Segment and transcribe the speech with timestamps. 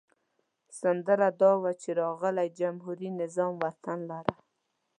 [0.79, 4.35] سندره دا وه چې راغی جمهوري نظام وطن لره.